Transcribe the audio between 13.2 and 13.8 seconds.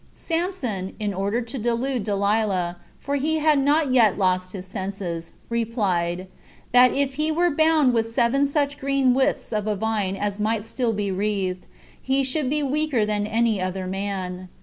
any